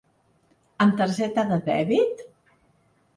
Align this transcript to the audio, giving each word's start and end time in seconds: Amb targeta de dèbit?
Amb 0.85 0.95
targeta 1.01 1.43
de 1.51 1.59
dèbit? 1.67 2.25